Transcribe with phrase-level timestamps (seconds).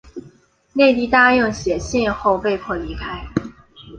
[0.73, 3.23] 内蒂答应写信后被迫离开。